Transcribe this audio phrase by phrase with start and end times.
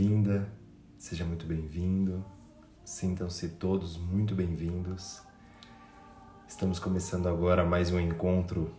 [0.00, 0.50] bem-vinda,
[0.96, 2.24] seja muito bem-vindo.
[2.82, 5.20] Sintam-se todos muito bem-vindos.
[6.48, 8.74] Estamos começando agora mais um encontro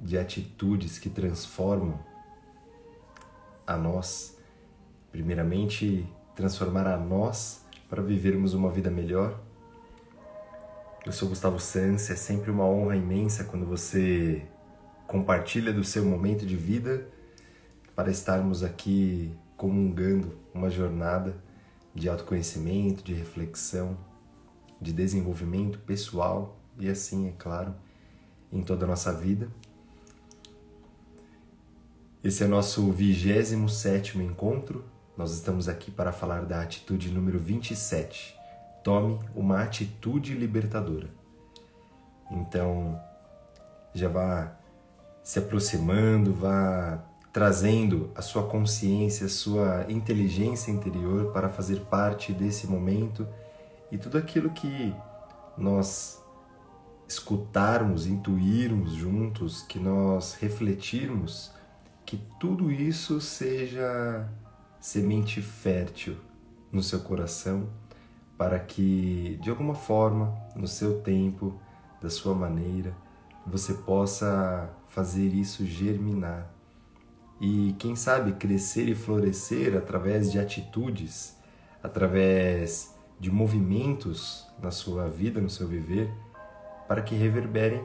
[0.00, 1.98] de atitudes que transformam
[3.66, 4.38] a nós.
[5.10, 9.40] Primeiramente, transformar a nós para vivermos uma vida melhor.
[11.04, 14.46] Eu sou Gustavo Sanz, é sempre uma honra imensa quando você
[15.08, 17.08] compartilha do seu momento de vida
[17.96, 21.36] para estarmos aqui comungando uma jornada
[21.94, 23.96] de autoconhecimento, de reflexão,
[24.80, 27.74] de desenvolvimento pessoal e assim, é claro,
[28.52, 29.48] em toda a nossa vida.
[32.22, 34.84] Esse é nosso 27 encontro.
[35.16, 38.34] Nós estamos aqui para falar da atitude número 27.
[38.82, 41.08] Tome uma atitude libertadora.
[42.30, 42.98] Então,
[43.92, 44.56] já vá
[45.22, 47.04] se aproximando, vá
[47.34, 53.26] trazendo a sua consciência, a sua inteligência interior para fazer parte desse momento
[53.90, 54.94] e tudo aquilo que
[55.58, 56.22] nós
[57.08, 61.50] escutarmos, intuirmos juntos, que nós refletirmos,
[62.06, 64.28] que tudo isso seja
[64.80, 66.16] semente fértil
[66.70, 67.68] no seu coração,
[68.38, 71.60] para que de alguma forma, no seu tempo,
[72.00, 72.94] da sua maneira,
[73.44, 76.53] você possa fazer isso germinar
[77.40, 81.36] e, quem sabe, crescer e florescer através de atitudes,
[81.82, 86.12] através de movimentos na sua vida, no seu viver,
[86.88, 87.82] para que reverberem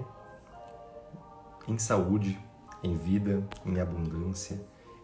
[1.67, 2.39] em saúde,
[2.83, 4.59] em vida, em abundância,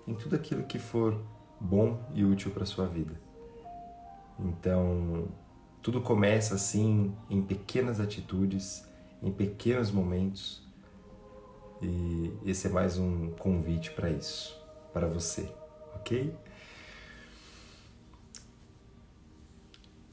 [0.08, 1.20] em tudo aquilo que for
[1.60, 3.20] bom e útil para a sua vida.
[4.40, 5.28] Então,
[5.82, 8.90] tudo começa assim em pequenas atitudes,
[9.22, 10.65] em pequenos momentos.
[11.82, 14.58] E esse é mais um convite para isso,
[14.94, 15.50] para você,
[15.96, 16.34] ok?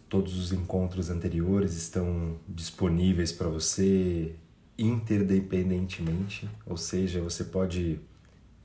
[0.08, 4.34] Todos os encontros anteriores estão disponíveis para você
[4.78, 8.00] interdependentemente, ou seja, você pode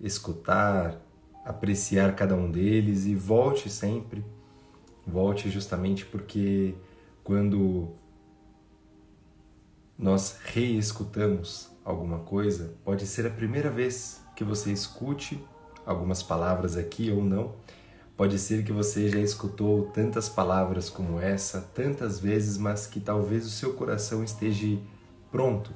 [0.01, 0.99] escutar,
[1.45, 4.23] apreciar cada um deles e volte sempre.
[5.05, 6.75] Volte justamente porque
[7.23, 7.93] quando
[9.97, 15.43] nós reescutamos alguma coisa, pode ser a primeira vez que você escute
[15.85, 17.55] algumas palavras aqui ou não.
[18.15, 23.45] Pode ser que você já escutou tantas palavras como essa tantas vezes, mas que talvez
[23.45, 24.77] o seu coração esteja
[25.31, 25.71] pronto,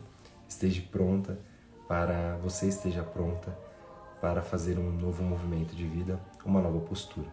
[0.47, 1.39] esteja pronta
[1.88, 3.55] para você esteja pronta
[4.19, 7.27] para fazer um novo movimento de vida, uma nova postura.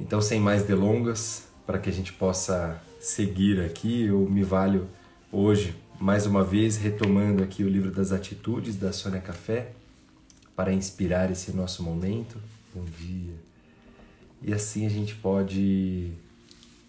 [0.00, 4.88] Então, sem mais delongas, para que a gente possa seguir aqui, eu me valho
[5.30, 9.72] hoje, mais uma vez, retomando aqui o livro das atitudes da Sônia Café,
[10.56, 12.40] para inspirar esse nosso momento.
[12.74, 13.34] Bom dia.
[14.42, 16.12] E assim a gente pode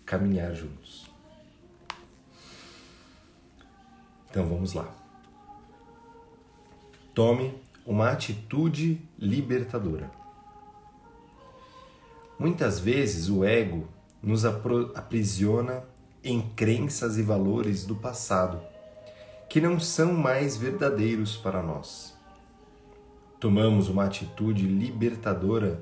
[0.06, 1.08] caminhar juntos.
[4.30, 4.91] Então vamos lá.
[7.14, 7.53] Tome
[7.86, 10.09] uma atitude libertadora.
[12.38, 13.88] Muitas vezes o ego
[14.22, 15.84] nos aprisiona
[16.24, 18.62] em crenças e valores do passado
[19.50, 22.16] que não são mais verdadeiros para nós.
[23.40, 25.81] Tomamos uma atitude libertadora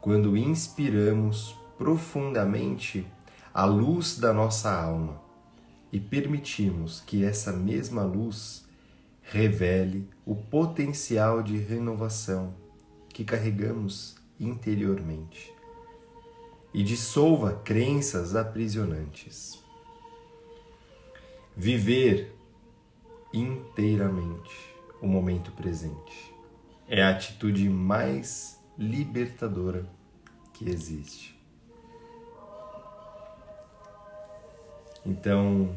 [0.00, 3.06] quando inspiramos profundamente
[3.52, 5.20] a luz da nossa alma
[5.92, 8.64] e permitimos que essa mesma luz
[9.20, 12.54] revele o potencial de renovação
[13.10, 15.52] que carregamos interiormente
[16.72, 19.61] e dissolva crenças aprisionantes.
[21.56, 22.34] Viver
[23.32, 24.54] inteiramente
[25.00, 26.34] o momento presente
[26.88, 29.86] é a atitude mais libertadora
[30.52, 31.38] que existe.
[35.04, 35.76] Então,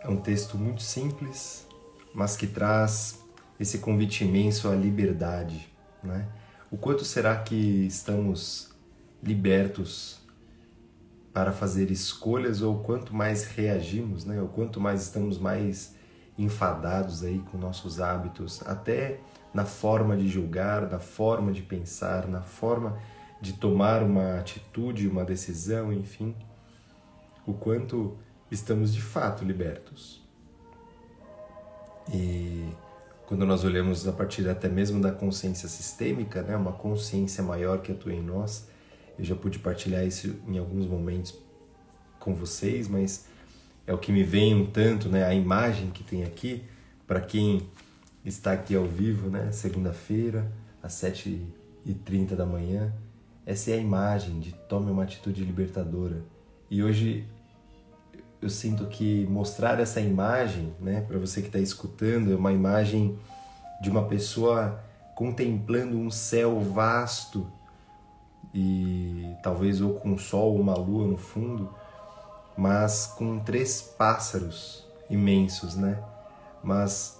[0.00, 1.66] é um texto muito simples,
[2.14, 3.22] mas que traz
[3.60, 5.70] esse convite imenso à liberdade,
[6.02, 6.26] né?
[6.70, 8.74] O quanto será que estamos
[9.22, 10.21] libertos
[11.32, 14.40] para fazer escolhas ou quanto mais reagimos, né?
[14.40, 15.94] Ou quanto mais estamos mais
[16.38, 19.20] enfadados aí com nossos hábitos, até
[19.52, 22.98] na forma de julgar, na forma de pensar, na forma
[23.40, 26.34] de tomar uma atitude, uma decisão, enfim,
[27.46, 28.16] o quanto
[28.50, 30.22] estamos de fato libertos.
[32.12, 32.70] E
[33.26, 37.92] quando nós olhamos a partir até mesmo da consciência sistêmica, né, uma consciência maior que
[37.92, 38.68] atua em nós,
[39.22, 41.32] eu já pude partilhar isso em alguns momentos
[42.18, 43.26] com vocês, mas
[43.86, 45.24] é o que me vem um tanto, né?
[45.24, 46.64] A imagem que tem aqui,
[47.06, 47.68] para quem
[48.24, 49.52] estar aqui ao vivo, né?
[49.52, 50.50] Segunda-feira,
[50.82, 52.92] às 7h30 da manhã.
[53.46, 56.20] Essa é a imagem de tome uma atitude libertadora.
[56.68, 57.24] E hoje
[58.40, 63.16] eu sinto que mostrar essa imagem, né, para você que está escutando, é uma imagem
[63.80, 64.82] de uma pessoa
[65.14, 67.46] contemplando um céu vasto
[68.54, 71.72] e talvez ou com um sol ou uma lua no fundo,
[72.56, 76.02] mas com três pássaros imensos, né?
[76.62, 77.18] Mas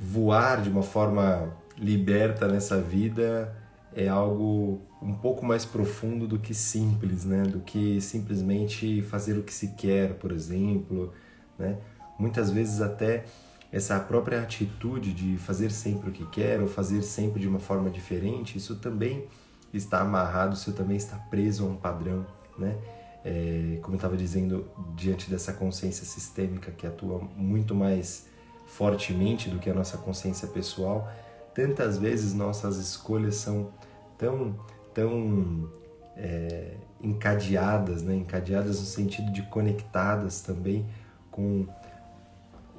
[0.00, 3.54] voar de uma forma liberta nessa vida
[3.94, 7.42] é algo um pouco mais profundo do que simples, né?
[7.42, 11.12] Do que simplesmente fazer o que se quer, por exemplo,
[11.58, 11.78] né?
[12.18, 13.24] Muitas vezes até
[13.70, 17.90] essa própria atitude de fazer sempre o que quer ou fazer sempre de uma forma
[17.90, 19.26] diferente, isso também
[19.72, 22.26] está amarrado, isso também está preso a um padrão,
[22.58, 22.76] né?
[23.24, 28.26] É, como eu estava dizendo, diante dessa consciência sistêmica que atua muito mais
[28.66, 31.10] fortemente do que a nossa consciência pessoal,
[31.54, 33.72] tantas vezes nossas escolhas são
[34.16, 34.56] tão
[34.94, 35.70] tão
[36.16, 38.16] é, encadeadas, né?
[38.16, 40.86] encadeadas no sentido de conectadas também
[41.30, 41.66] com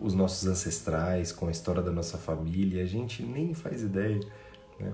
[0.02, 4.20] os nossos ancestrais, com a história da nossa família, a gente nem faz ideia,
[4.80, 4.94] né?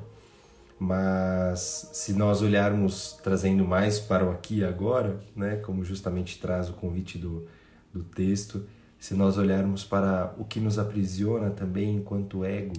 [0.77, 6.69] Mas se nós olharmos trazendo mais para o aqui e agora, né, como justamente traz
[6.69, 7.47] o convite do,
[7.93, 8.65] do texto,
[8.99, 12.75] se nós olharmos para o que nos aprisiona também enquanto ego,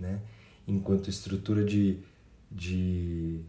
[0.00, 0.20] né,
[0.66, 1.98] enquanto estrutura de,
[2.50, 3.44] de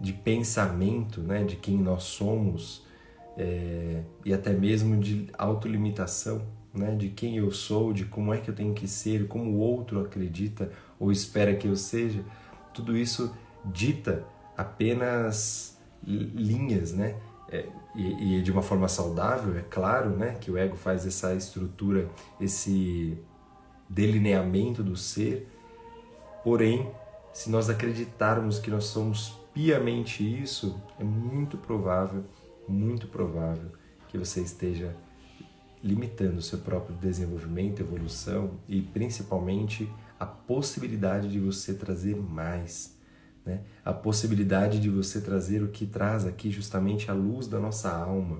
[0.00, 2.84] de pensamento, né, de quem nós somos
[3.36, 6.42] é, e até mesmo de autolimitação,
[6.74, 9.58] né, de quem eu sou, de como é que eu tenho que ser, como o
[9.58, 12.24] outro acredita ou espera que eu seja,
[12.72, 13.34] tudo isso
[13.64, 14.24] dita
[14.56, 17.16] apenas linhas, né?
[17.48, 20.36] É, e, e, de uma forma saudável, é claro, né?
[20.40, 22.08] Que o ego faz essa estrutura,
[22.40, 23.16] esse
[23.88, 25.48] delineamento do ser.
[26.42, 26.90] Porém,
[27.32, 32.24] se nós acreditarmos que nós somos piamente isso, é muito provável,
[32.68, 33.70] muito provável
[34.08, 34.96] que você esteja
[35.84, 39.86] limitando seu próprio desenvolvimento, evolução e principalmente
[40.18, 42.96] a possibilidade de você trazer mais,
[43.44, 43.60] né?
[43.84, 48.38] A possibilidade de você trazer o que traz aqui justamente a luz da nossa alma,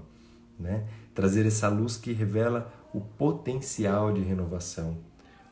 [0.58, 0.86] né?
[1.14, 4.96] Trazer essa luz que revela o potencial de renovação.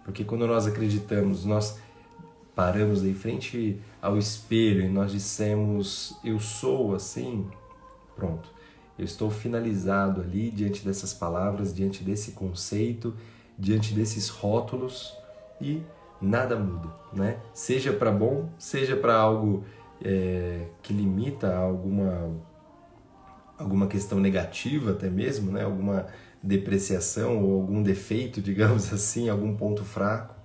[0.03, 1.79] Porque quando nós acreditamos, nós
[2.55, 7.47] paramos em frente ao espelho e nós dissemos eu sou assim,
[8.17, 8.49] pronto.
[8.99, 13.15] Eu estou finalizado ali diante dessas palavras, diante desse conceito,
[13.59, 15.17] diante desses rótulos
[15.61, 15.83] e
[16.21, 17.39] nada muda, né?
[17.53, 19.65] Seja para bom, seja para algo
[20.05, 22.31] é, que limita alguma
[23.59, 25.65] alguma questão negativa até mesmo, né?
[25.65, 26.07] Alguma
[26.43, 30.43] depreciação ou algum defeito, digamos assim, algum ponto fraco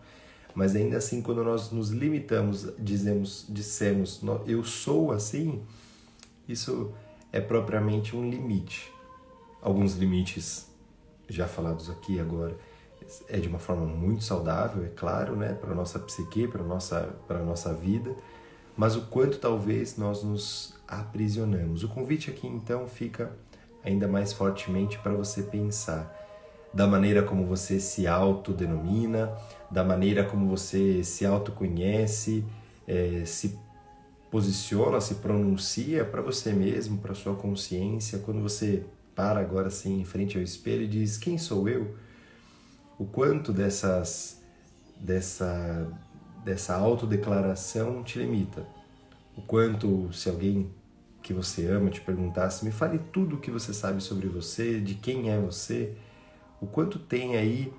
[0.57, 5.61] mas ainda assim, quando nós nos limitamos, dizemos, dissemos, eu sou assim,
[6.49, 6.91] isso
[7.31, 8.91] é propriamente um limite.
[9.61, 10.67] Alguns limites
[11.29, 12.55] já falados aqui agora
[13.29, 17.39] é de uma forma muito saudável, é claro, né, para nossa psique, para nossa para
[17.39, 18.13] nossa vida,
[18.75, 21.83] mas o quanto talvez nós nos aprisionamos.
[21.83, 23.31] O convite aqui então fica
[23.83, 26.13] ainda mais fortemente para você pensar
[26.73, 29.31] da maneira como você se autodenomina,
[29.71, 32.43] da maneira como você se autoconhece,
[32.87, 33.57] é, se
[34.29, 38.83] posiciona, se pronuncia para você mesmo, para sua consciência, quando você
[39.15, 41.95] para agora assim em frente ao espelho e diz quem sou eu,
[42.99, 44.41] o quanto dessas
[44.99, 45.87] dessa
[46.43, 48.65] dessa autodeclaração te limita,
[49.35, 50.71] o quanto se alguém
[51.21, 54.95] que você ama te perguntasse me fale tudo o que você sabe sobre você, de
[54.95, 55.93] quem é você,
[56.61, 57.73] o quanto tem aí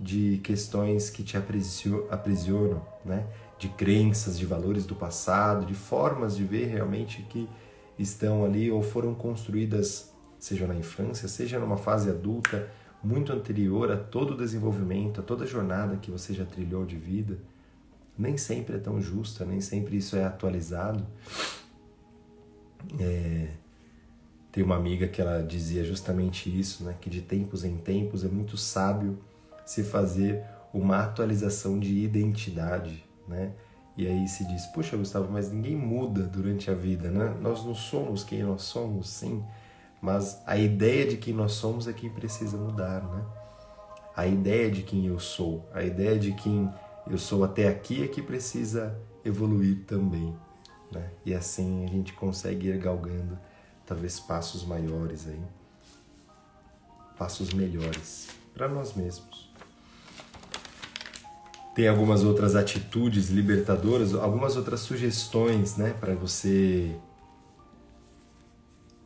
[0.00, 3.26] de questões que te aprisionam, né?
[3.58, 7.48] De crenças, de valores do passado, de formas de ver realmente que
[7.98, 12.70] estão ali ou foram construídas, seja na infância, seja numa fase adulta,
[13.02, 16.96] muito anterior a todo o desenvolvimento, a toda a jornada que você já trilhou de
[16.96, 17.38] vida.
[18.16, 21.06] Nem sempre é tão justa, nem sempre isso é atualizado.
[22.98, 23.48] É,
[24.50, 26.96] tem uma amiga que ela dizia justamente isso, né?
[27.00, 29.18] que de tempos em tempos é muito sábio
[29.64, 33.52] se fazer uma atualização de identidade, né?
[33.96, 37.36] E aí se diz, poxa Gustavo, mas ninguém muda durante a vida, né?
[37.40, 39.44] Nós não somos quem nós somos, sim,
[40.00, 43.24] mas a ideia de quem nós somos é quem precisa mudar, né?
[44.16, 46.72] A ideia de quem eu sou, a ideia de quem
[47.10, 50.34] eu sou até aqui é que precisa evoluir também,
[50.92, 51.10] né?
[51.26, 53.38] E assim a gente consegue ir galgando
[53.84, 55.40] talvez passos maiores aí,
[57.18, 59.47] passos melhores para nós mesmos.
[61.78, 66.92] Tem algumas outras atitudes libertadoras, algumas outras sugestões, né, para você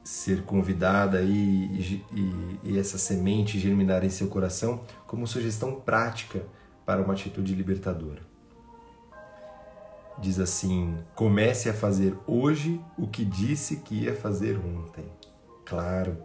[0.03, 6.47] ser convidada e, e, e, essa semente germinar em seu coração como sugestão prática
[6.87, 8.23] para uma atitude libertadora.
[10.19, 15.05] Diz assim: comece a fazer hoje o que disse que ia fazer ontem.
[15.67, 16.17] Claro,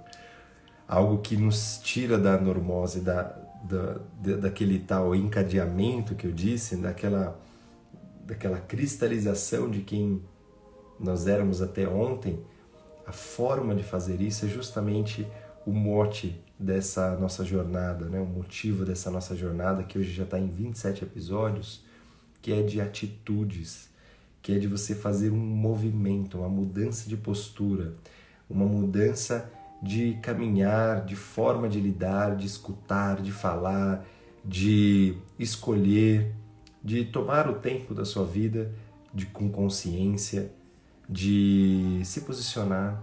[0.87, 7.39] algo que nos tira da normose, da, da, daquele tal encadeamento que eu disse, daquela,
[8.25, 10.21] daquela cristalização de quem
[10.99, 12.39] nós éramos até ontem.
[13.05, 15.27] A forma de fazer isso é justamente
[15.65, 18.19] o mote dessa nossa jornada, né?
[18.19, 21.83] o motivo dessa nossa jornada, que hoje já está em 27 episódios,
[22.41, 23.89] que é de atitudes,
[24.41, 27.93] que é de você fazer um movimento, uma mudança de postura,
[28.49, 34.05] uma mudança de caminhar, de forma de lidar, de escutar, de falar,
[34.43, 36.33] de escolher,
[36.83, 38.71] de tomar o tempo da sua vida
[39.13, 40.51] de, com consciência,
[41.07, 43.01] de se posicionar.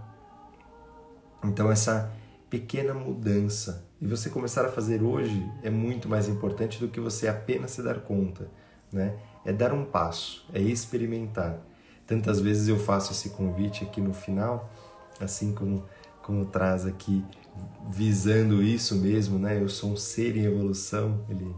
[1.43, 2.11] Então, essa
[2.49, 7.27] pequena mudança e você começar a fazer hoje é muito mais importante do que você
[7.27, 8.47] apenas se dar conta,
[8.91, 9.17] né?
[9.43, 11.59] É dar um passo, é experimentar.
[12.05, 14.71] Tantas vezes eu faço esse convite aqui no final,
[15.19, 15.83] assim como
[16.25, 17.23] como traz aqui,
[17.87, 19.61] visando isso mesmo, né?
[19.61, 21.55] Eu sou um ser em evolução, ele,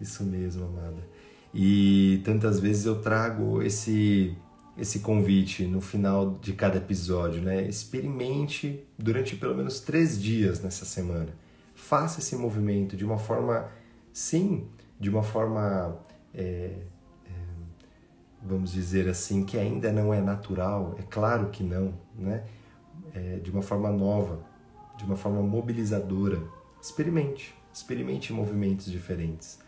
[0.00, 1.06] isso mesmo, amada.
[1.52, 4.34] E tantas vezes eu trago esse
[4.76, 7.62] esse convite no final de cada episódio, né?
[7.68, 11.28] Experimente durante pelo menos três dias nessa semana.
[11.74, 13.68] Faça esse movimento de uma forma,
[14.12, 14.66] sim,
[14.98, 15.96] de uma forma,
[16.34, 16.42] é,
[17.24, 17.30] é,
[18.42, 20.96] vamos dizer assim, que ainda não é natural.
[20.98, 22.42] É claro que não, né?
[23.14, 24.40] É, de uma forma nova,
[24.98, 26.42] de uma forma mobilizadora.
[26.82, 29.58] Experimente, experimente movimentos diferentes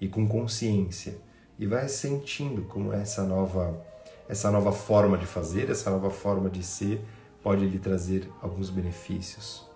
[0.00, 1.16] e com consciência
[1.58, 3.86] e vai sentindo como essa nova
[4.28, 7.02] essa nova forma de fazer, essa nova forma de ser
[7.42, 9.66] pode lhe trazer alguns benefícios.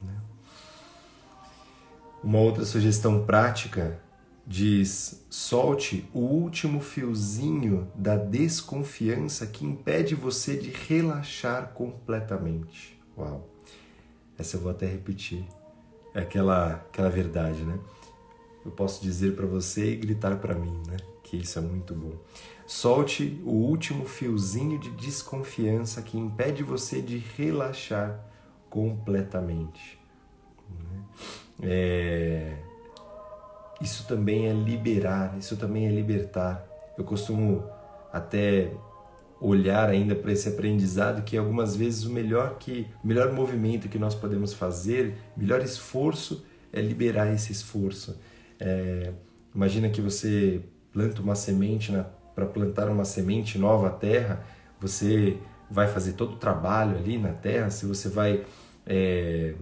[0.00, 0.14] Né?
[2.22, 4.00] Uma outra sugestão prática
[4.50, 13.00] diz: solte o último fiozinho da desconfiança que impede você de relaxar completamente.
[13.16, 13.48] Uau!
[14.36, 15.46] Essa eu vou até repetir.
[16.12, 17.78] É aquela, aquela verdade, né?
[18.64, 20.96] Eu posso dizer para você e gritar para mim, né?
[21.22, 22.14] Que isso é muito bom.
[22.66, 28.20] Solte o último fiozinho de desconfiança que impede você de relaxar
[28.68, 29.96] completamente.
[30.68, 31.04] Né?
[31.62, 32.69] É
[33.80, 36.66] isso também é liberar, isso também é libertar.
[36.96, 37.64] Eu costumo
[38.12, 38.72] até
[39.40, 44.14] olhar ainda para esse aprendizado que algumas vezes o melhor que melhor movimento que nós
[44.14, 48.20] podemos fazer, melhor esforço é liberar esse esforço.
[48.58, 49.12] É,
[49.54, 50.60] imagina que você
[50.92, 51.90] planta uma semente
[52.34, 54.44] para plantar uma semente nova à terra,
[54.78, 55.38] você
[55.70, 58.44] vai fazer todo o trabalho ali na terra, se você vai
[58.86, 59.54] é,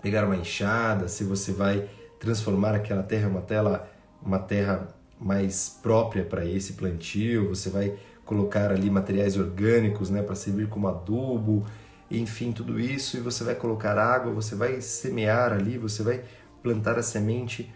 [0.00, 1.88] pegar uma enxada, se você vai
[2.20, 3.88] transformar aquela terra uma terra,
[4.22, 10.36] uma terra mais própria para esse plantio, você vai colocar ali materiais orgânicos né, para
[10.36, 11.66] servir como adubo,
[12.10, 16.22] enfim, tudo isso, e você vai colocar água, você vai semear ali, você vai
[16.62, 17.72] plantar a semente,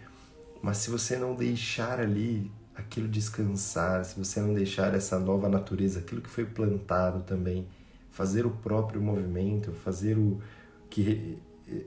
[0.61, 5.99] mas se você não deixar ali aquilo descansar, se você não deixar essa nova natureza,
[5.99, 7.67] aquilo que foi plantado também,
[8.11, 10.39] fazer o próprio movimento, fazer o
[10.89, 11.37] que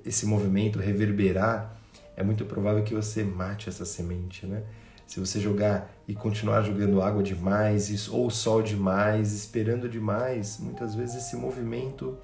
[0.05, 1.78] esse movimento reverberar
[2.19, 4.65] é muito provável que você mate essa semente, né?
[5.07, 11.15] Se você jogar e continuar jogando água demais ou sol demais, esperando demais, muitas vezes
[11.15, 12.19] esse movimento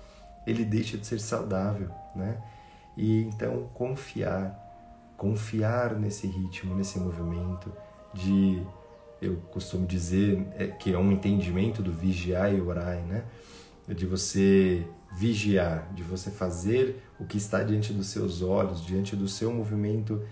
[0.45, 2.43] ele deixa de ser saudável, né?
[2.97, 4.53] E então confiar,
[5.17, 7.73] confiar nesse ritmo, nesse movimento
[8.13, 8.67] de
[9.23, 13.23] eu costumo dizer é, que é um entendimento do vigiar e orar, né?
[13.87, 19.29] De você vigiar, de você fazer o que está diante dos seus olhos, diante do
[19.29, 20.23] seu movimento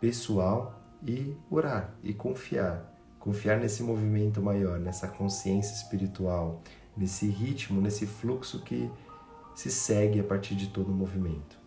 [0.00, 2.92] pessoal e orar e confiar.
[3.18, 6.62] Confiar nesse movimento maior, nessa consciência espiritual,
[6.96, 8.90] nesse ritmo, nesse fluxo que
[9.54, 11.58] se segue a partir de todo o movimento.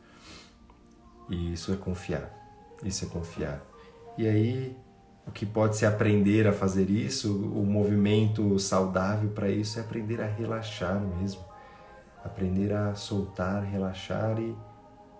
[1.30, 2.32] E isso é confiar.
[2.84, 3.66] Isso é confiar.
[4.18, 4.78] E aí,
[5.28, 10.22] o que pode se aprender a fazer isso, o movimento saudável para isso é aprender
[10.22, 11.49] a relaxar mesmo
[12.24, 14.56] aprender a soltar, relaxar e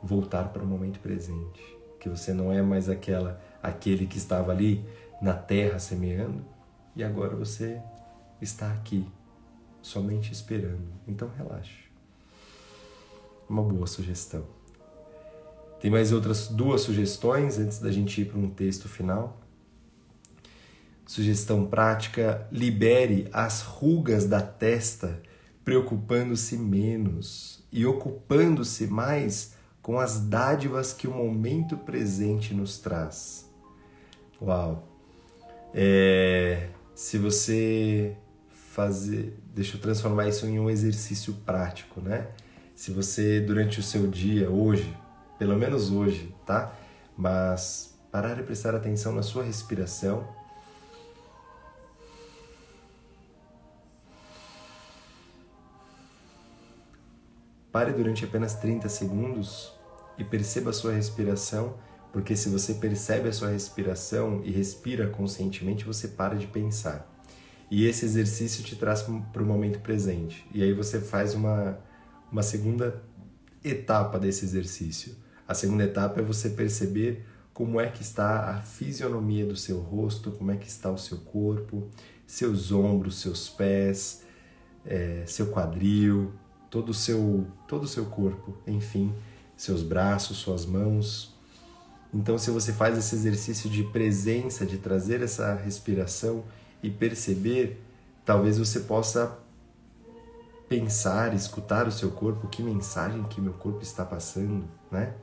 [0.02, 1.62] voltar para o momento presente,
[2.00, 4.86] que você não é mais aquela aquele que estava ali
[5.22, 6.46] na terra semeando
[6.96, 7.82] e agora você
[8.42, 9.06] está aqui
[9.82, 10.88] somente esperando.
[11.08, 11.90] Então relaxe.
[13.50, 14.46] Uma boa sugestão.
[15.80, 19.40] Tem mais outras duas sugestões antes da gente ir para um texto final.
[21.06, 25.22] Sugestão prática: libere as rugas da testa,
[25.64, 33.50] preocupando-se menos e ocupando-se mais com as dádivas que o momento presente nos traz.
[34.42, 34.88] Uau!
[35.74, 38.16] É, se você
[38.50, 42.28] fazer, deixa eu transformar isso em um exercício prático, né?
[42.76, 44.96] Se você durante o seu dia hoje,
[45.38, 46.74] pelo menos hoje, tá?
[47.18, 50.28] Mas parar e prestar atenção na sua respiração
[57.72, 59.74] Pare durante apenas 30 segundos
[60.18, 61.78] e perceba a sua respiração,
[62.12, 67.08] porque se você percebe a sua respiração e respira conscientemente, você para de pensar.
[67.70, 70.48] E esse exercício te traz para o momento presente.
[70.52, 71.78] E aí você faz uma,
[72.32, 73.04] uma segunda
[73.64, 75.16] etapa desse exercício.
[75.48, 80.32] A segunda etapa é você perceber como é que está a fisionomia do seu rosto,
[80.32, 81.90] como é que está o seu corpo,
[82.26, 84.24] seus ombros, seus pés,
[84.86, 86.34] é, seu quadril,
[86.70, 89.14] todo o seu, todo o seu corpo, enfim,
[89.56, 91.36] seus braços, suas mãos.
[92.14, 96.44] Então, se você faz esse exercício de presença, de trazer essa respiração
[96.82, 97.82] e perceber,
[98.26, 99.38] talvez você possa
[100.68, 105.14] pensar, escutar o seu corpo, que mensagem que meu corpo está passando, né?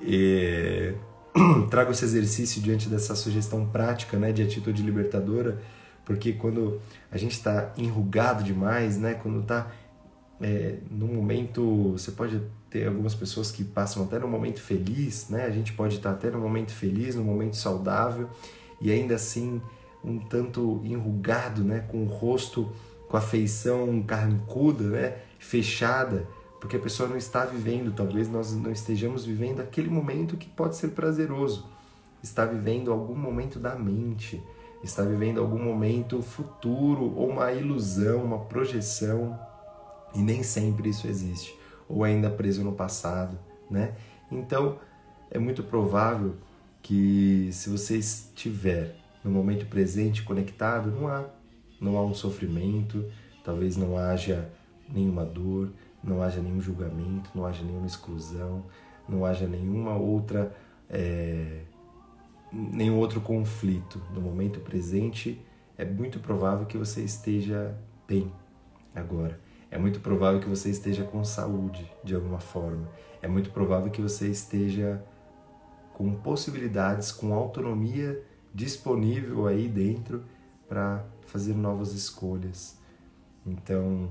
[0.00, 0.94] E...
[1.70, 5.62] Trago esse exercício diante dessa sugestão prática, né, de atitude libertadora,
[6.04, 9.70] porque quando a gente está enrugado demais, né, quando está
[10.42, 15.46] é, no momento, você pode ter algumas pessoas que passam até no momento feliz, né?
[15.46, 18.28] A gente pode estar até no momento feliz, no momento saudável
[18.80, 19.62] e ainda assim
[20.04, 21.86] um tanto enrugado, né?
[21.88, 22.72] Com o rosto,
[23.08, 25.18] com a feição carrancuda, né?
[25.38, 26.26] Fechada,
[26.60, 30.76] porque a pessoa não está vivendo, talvez nós não estejamos vivendo aquele momento que pode
[30.76, 31.66] ser prazeroso.
[32.20, 34.42] Está vivendo algum momento da mente,
[34.82, 39.38] está vivendo algum momento futuro ou uma ilusão, uma projeção
[40.14, 41.56] e nem sempre isso existe,
[41.88, 43.38] ou ainda preso no passado,
[43.70, 43.94] né?
[44.30, 44.78] Então,
[45.30, 46.34] é muito provável
[46.82, 51.24] que se você estiver no momento presente conectado, não há
[51.80, 53.04] não há um sofrimento,
[53.44, 54.48] talvez não haja
[54.88, 55.72] nenhuma dor,
[56.02, 58.64] não haja nenhum julgamento, não haja nenhuma exclusão,
[59.08, 60.54] não haja nenhuma outra
[60.88, 61.62] é,
[62.52, 64.00] nenhum outro conflito.
[64.14, 65.40] No momento presente,
[65.76, 67.74] é muito provável que você esteja
[68.06, 68.30] bem
[68.94, 69.40] agora
[69.72, 72.86] é muito provável que você esteja com saúde de alguma forma.
[73.22, 75.02] É muito provável que você esteja
[75.94, 78.22] com possibilidades, com autonomia
[78.54, 80.24] disponível aí dentro
[80.68, 82.76] para fazer novas escolhas.
[83.46, 84.10] Então,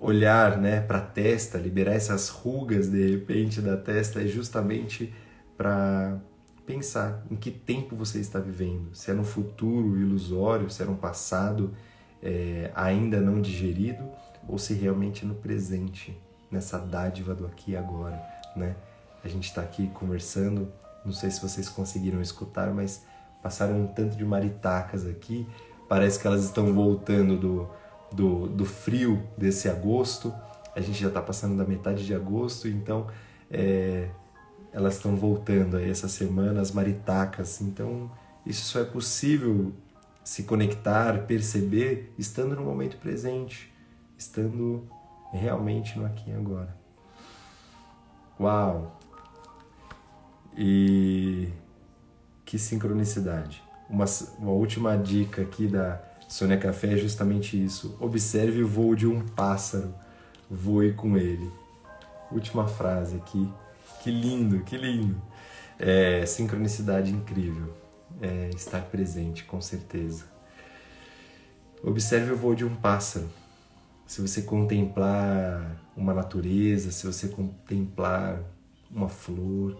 [0.00, 5.12] olhar, né, para a testa, liberar essas rugas de repente da testa é justamente
[5.54, 6.18] para
[6.64, 8.94] pensar em que tempo você está vivendo.
[8.94, 11.74] Se é no futuro ilusório, se é no passado
[12.22, 14.02] é, ainda não digerido
[14.48, 16.16] ou se realmente é no presente,
[16.50, 18.20] nessa dádiva do aqui e agora,
[18.54, 18.76] né?
[19.24, 20.72] A gente está aqui conversando,
[21.04, 23.04] não sei se vocês conseguiram escutar, mas
[23.42, 25.46] passaram um tanto de maritacas aqui,
[25.88, 27.68] parece que elas estão voltando do,
[28.12, 30.32] do, do frio desse agosto,
[30.74, 33.08] a gente já está passando da metade de agosto, então
[33.50, 34.08] é,
[34.72, 38.10] elas estão voltando aí essa semana, as maritacas, então
[38.44, 39.72] isso só é possível
[40.22, 43.72] se conectar, perceber, estando no momento presente
[44.16, 44.88] estando
[45.32, 46.76] realmente no aqui e agora.
[48.38, 48.98] Uau!
[50.56, 51.48] E
[52.44, 53.62] que sincronicidade.
[53.88, 54.06] Uma,
[54.38, 57.96] uma última dica aqui da Sônia Café é justamente isso.
[58.00, 59.94] Observe o voo de um pássaro,
[60.50, 61.50] voe com ele.
[62.30, 63.48] Última frase aqui.
[64.02, 65.20] Que lindo, que lindo.
[65.78, 67.74] É, sincronicidade incrível.
[68.20, 70.24] É, estar presente, com certeza.
[71.82, 73.28] Observe o voo de um pássaro
[74.06, 78.40] se você contemplar uma natureza, se você contemplar
[78.90, 79.76] uma flor,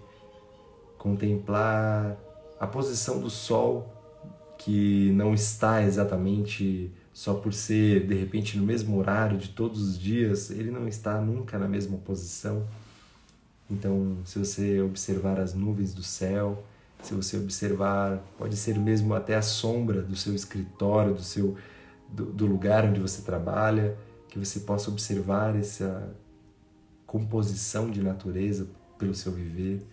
[0.98, 2.16] contemplar
[2.58, 3.92] a posição do sol
[4.58, 9.98] que não está exatamente só por ser de repente no mesmo horário de todos os
[9.98, 12.66] dias, ele não está nunca na mesma posição.
[13.70, 16.64] Então, se você observar as nuvens do céu,
[17.02, 21.56] se você observar, pode ser mesmo até a sombra do seu escritório, do seu
[22.08, 23.96] do, do lugar onde você trabalha,
[24.28, 26.14] que você possa observar essa
[27.06, 29.86] composição de natureza pelo seu viver.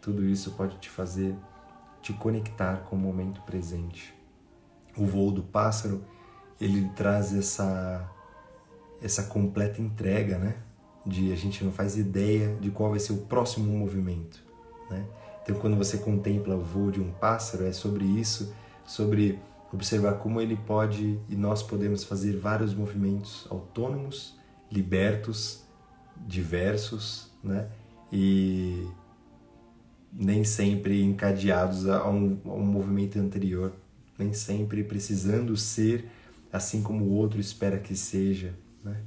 [0.00, 1.34] Tudo isso pode te fazer
[2.06, 4.14] te conectar com o momento presente.
[4.96, 6.04] O voo do pássaro,
[6.60, 8.08] ele traz essa
[9.02, 10.56] essa completa entrega, né?
[11.04, 14.42] De a gente não faz ideia de qual vai ser o próximo movimento,
[14.88, 15.04] né?
[15.42, 19.38] Então, quando você contempla o voo de um pássaro, é sobre isso, sobre
[19.72, 24.34] observar como ele pode e nós podemos fazer vários movimentos autônomos,
[24.70, 25.62] libertos,
[26.26, 27.68] diversos, né?
[28.12, 28.86] E
[30.12, 33.72] nem sempre encadeados a um, a um movimento anterior,
[34.18, 36.08] nem sempre precisando ser
[36.52, 39.02] assim como o outro espera que seja, né?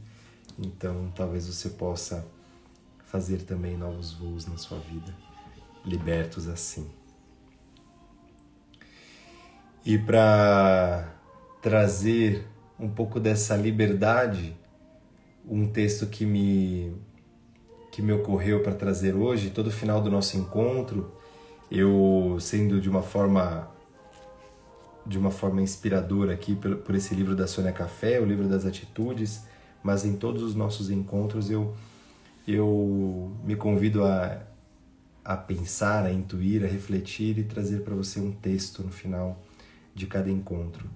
[0.57, 2.27] Então, talvez você possa
[3.05, 5.15] fazer também novos voos na sua vida,
[5.85, 6.87] libertos assim.
[9.89, 11.15] E para
[11.63, 12.45] trazer
[12.79, 14.55] um pouco dessa liberdade,
[15.43, 16.93] um texto que me
[17.91, 21.11] que me ocorreu para trazer hoje, todo final do nosso encontro,
[21.71, 23.67] eu sendo de uma forma
[25.07, 28.67] de uma forma inspiradora aqui por, por esse livro da Sônia Café, o livro das
[28.67, 29.43] atitudes,
[29.81, 31.75] mas em todos os nossos encontros eu
[32.47, 34.39] eu me convido a
[35.25, 39.48] a pensar, a intuir, a refletir e trazer para você um texto no final
[39.99, 40.89] de cada encontro.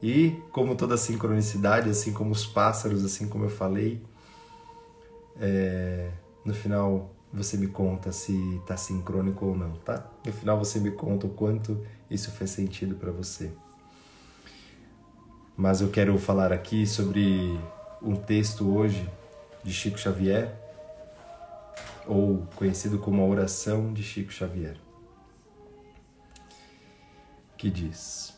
[0.00, 4.00] E como toda sincronicidade, assim como os pássaros, assim como eu falei,
[5.40, 6.10] é,
[6.44, 10.08] no final você me conta se está sincrônico ou não, tá?
[10.24, 13.50] No final você me conta o quanto isso fez sentido para você.
[15.56, 17.58] Mas eu quero falar aqui sobre
[18.00, 19.06] um texto hoje
[19.64, 20.54] de Chico Xavier,
[22.06, 24.76] ou conhecido como a oração de Chico Xavier,
[27.58, 28.34] que diz: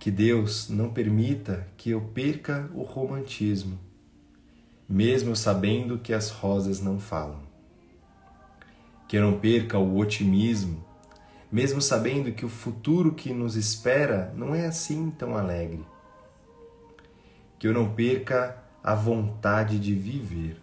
[0.00, 3.78] Que Deus não permita que eu perca o romantismo
[4.92, 7.40] mesmo sabendo que as rosas não falam.
[9.08, 10.84] Que eu não perca o otimismo,
[11.50, 15.82] mesmo sabendo que o futuro que nos espera não é assim tão alegre.
[17.58, 20.60] Que eu não perca a vontade de viver,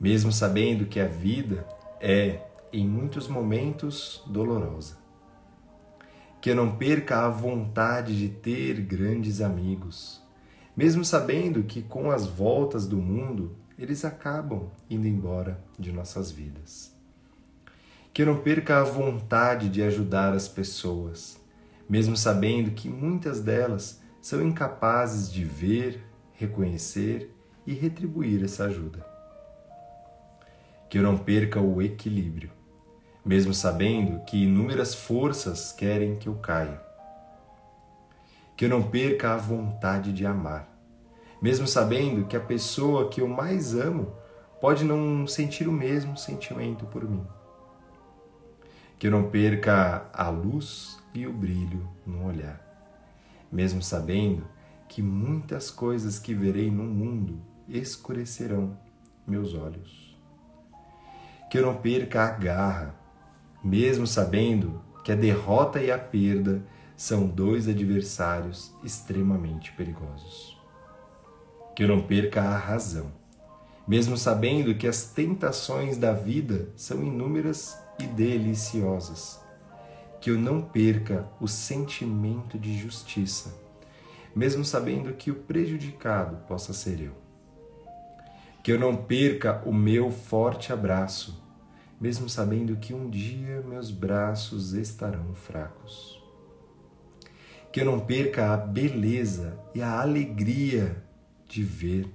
[0.00, 1.64] mesmo sabendo que a vida
[2.00, 2.40] é,
[2.72, 5.03] em muitos momentos, dolorosa.
[6.44, 10.22] Que eu não perca a vontade de ter grandes amigos
[10.76, 16.92] mesmo sabendo que com as voltas do mundo eles acabam indo embora de nossas vidas.
[18.12, 21.40] Que eu não perca a vontade de ajudar as pessoas,
[21.88, 26.00] mesmo sabendo que muitas delas são incapazes de ver,
[26.32, 27.30] reconhecer
[27.66, 29.04] e retribuir essa ajuda.
[30.88, 32.50] Que eu não perca o equilíbrio,
[33.24, 36.84] mesmo sabendo que inúmeras forças querem que eu caia
[38.56, 40.68] que eu não perca a vontade de amar,
[41.42, 44.12] mesmo sabendo que a pessoa que eu mais amo
[44.60, 47.26] pode não sentir o mesmo sentimento por mim.
[48.98, 52.60] Que eu não perca a luz e o brilho no olhar,
[53.50, 54.46] mesmo sabendo
[54.88, 58.78] que muitas coisas que verei no mundo escurecerão
[59.26, 60.16] meus olhos.
[61.50, 62.94] Que eu não perca a garra,
[63.64, 66.62] mesmo sabendo que a derrota e a perda
[66.94, 70.60] são dois adversários extremamente perigosos.
[71.74, 73.10] Que eu não perca a razão,
[73.88, 79.40] mesmo sabendo que as tentações da vida são inúmeras e deliciosas.
[80.20, 83.54] Que eu não perca o sentimento de justiça,
[84.36, 87.12] mesmo sabendo que o prejudicado possa ser eu.
[88.62, 91.43] Que eu não perca o meu forte abraço,
[92.04, 96.22] mesmo sabendo que um dia meus braços estarão fracos
[97.72, 101.02] que eu não perca a beleza e a alegria
[101.48, 102.06] de ver,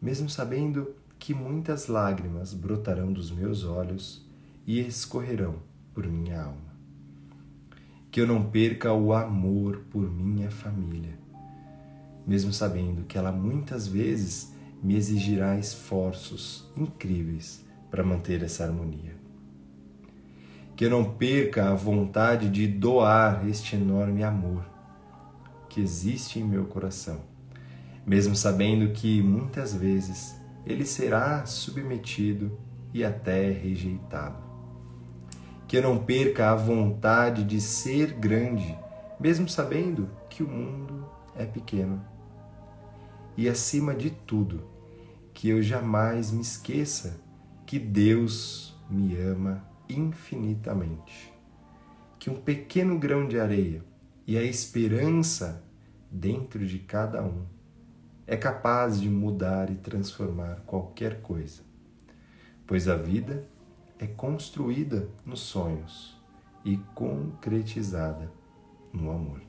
[0.00, 4.26] mesmo sabendo que muitas lágrimas brotarão dos meus olhos
[4.66, 5.56] e escorrerão
[5.92, 6.74] por minha alma.
[8.10, 11.18] Que eu não perca o amor por minha família,
[12.26, 17.63] mesmo sabendo que ela muitas vezes me exigirá esforços incríveis
[17.94, 19.14] para manter essa harmonia
[20.74, 24.64] que eu não perca a vontade de doar este enorme amor
[25.68, 27.20] que existe em meu coração,
[28.04, 30.34] mesmo sabendo que muitas vezes
[30.66, 32.58] ele será submetido
[32.92, 34.42] e até rejeitado.
[35.68, 38.76] Que eu não perca a vontade de ser grande,
[39.20, 42.04] mesmo sabendo que o mundo é pequeno.
[43.36, 44.64] E acima de tudo,
[45.32, 47.22] que eu jamais me esqueça
[47.66, 51.32] que Deus me ama infinitamente.
[52.18, 53.84] Que um pequeno grão de areia
[54.26, 55.62] e a esperança
[56.10, 57.44] dentro de cada um
[58.26, 61.62] é capaz de mudar e transformar qualquer coisa,
[62.66, 63.46] pois a vida
[63.98, 66.16] é construída nos sonhos
[66.64, 68.32] e concretizada
[68.92, 69.42] no amor.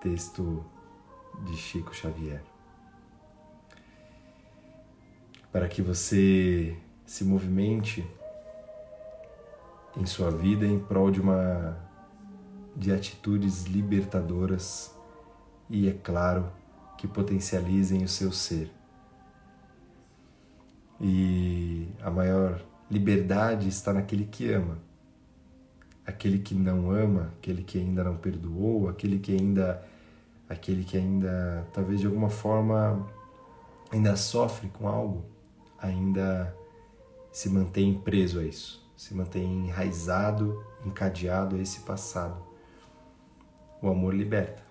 [0.00, 0.64] Texto
[1.44, 2.47] de Chico Xavier.
[5.58, 8.08] Para que você se movimente
[9.96, 11.76] em sua vida em prol de uma
[12.76, 14.96] de atitudes libertadoras
[15.68, 16.48] e, é claro,
[16.96, 18.70] que potencializem o seu ser.
[21.00, 24.78] E a maior liberdade está naquele que ama.
[26.06, 29.84] Aquele que não ama, aquele que ainda não perdoou, aquele que ainda
[30.48, 33.04] aquele que ainda talvez de alguma forma
[33.90, 35.24] ainda sofre com algo,
[35.80, 36.54] ainda
[37.32, 42.42] se mantém preso a isso, se mantém enraizado, encadeado a esse passado.
[43.80, 44.62] O amor liberta.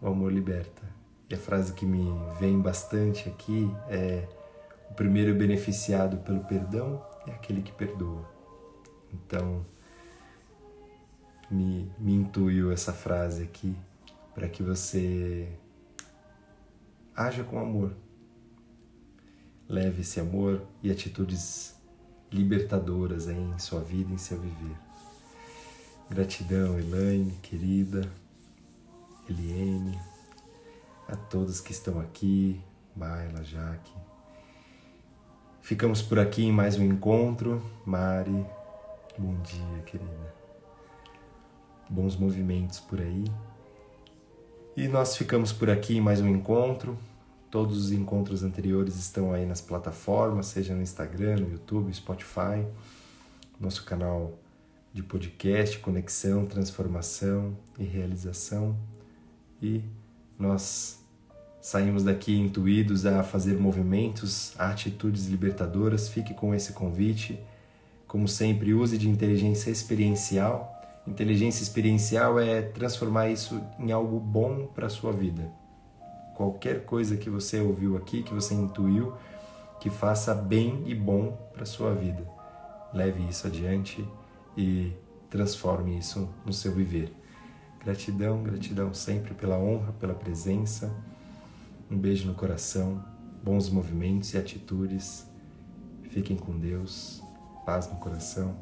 [0.00, 0.82] O amor liberta.
[1.30, 4.26] E a frase que me vem bastante aqui é:
[4.90, 8.28] o primeiro beneficiado pelo perdão é aquele que perdoa.
[9.12, 9.64] Então,
[11.50, 13.76] me, me intuiu essa frase aqui
[14.34, 15.48] para que você
[17.14, 17.94] haja com amor.
[19.68, 21.76] Leve esse amor e atitudes
[22.32, 24.76] libertadoras em sua vida, em seu viver.
[26.08, 28.10] Gratidão, Elaine, querida,
[29.28, 29.98] Eliene,
[31.06, 32.58] a todos que estão aqui,
[32.96, 33.92] Maila, Jaque.
[35.60, 37.62] Ficamos por aqui em mais um encontro.
[37.84, 38.46] Mari,
[39.18, 40.34] bom dia, querida.
[41.90, 43.24] Bons movimentos por aí.
[44.74, 46.96] E nós ficamos por aqui em mais um encontro.
[47.50, 52.66] Todos os encontros anteriores estão aí nas plataformas, seja no Instagram, no YouTube, Spotify,
[53.58, 54.38] nosso canal
[54.92, 58.76] de podcast, conexão, transformação e realização.
[59.62, 59.82] E
[60.38, 61.02] nós
[61.60, 66.08] saímos daqui intuídos a fazer movimentos, atitudes libertadoras.
[66.08, 67.38] Fique com esse convite.
[68.06, 74.88] Como sempre, use de inteligência experiencial Inteligência experiencial é transformar isso em algo bom para
[74.88, 75.50] a sua vida.
[76.38, 79.12] Qualquer coisa que você ouviu aqui, que você intuiu,
[79.80, 82.24] que faça bem e bom para sua vida.
[82.94, 84.06] Leve isso adiante
[84.56, 84.92] e
[85.28, 87.12] transforme isso no seu viver.
[87.80, 90.94] Gratidão, gratidão sempre pela honra, pela presença.
[91.90, 93.04] Um beijo no coração,
[93.42, 95.26] bons movimentos e atitudes.
[96.04, 97.20] Fiquem com Deus,
[97.66, 98.56] paz no coração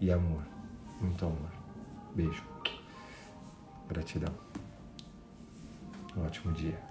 [0.00, 0.42] e amor.
[0.98, 1.50] Muito amor.
[2.14, 2.42] Beijo.
[3.86, 4.32] Gratidão.
[6.16, 6.89] Um ótimo dia.